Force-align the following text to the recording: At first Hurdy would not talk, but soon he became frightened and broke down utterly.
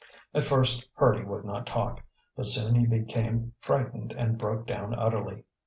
At 0.33 0.45
first 0.45 0.89
Hurdy 0.95 1.23
would 1.25 1.45
not 1.45 1.67
talk, 1.67 2.01
but 2.35 2.47
soon 2.47 2.73
he 2.73 2.87
became 2.87 3.53
frightened 3.59 4.13
and 4.13 4.35
broke 4.35 4.65
down 4.65 4.95
utterly. 4.95 5.43